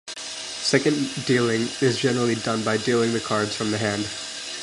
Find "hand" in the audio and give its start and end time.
3.77-4.07